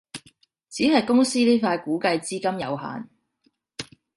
[0.67, 3.07] 只係公司呢塊估計資金有限